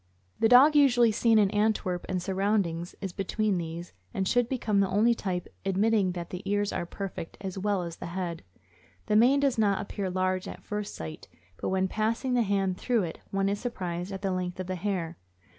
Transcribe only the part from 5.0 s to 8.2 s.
type, admitting that the ears are perfect as well as the